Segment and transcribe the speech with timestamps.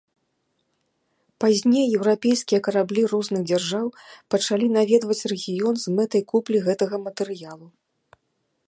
[1.43, 3.85] Пазней еўрапейскія караблі розных дзяржаў
[4.37, 7.67] пачалі наведваць рэгіён з мэтай куплі гэтага матэрыялу.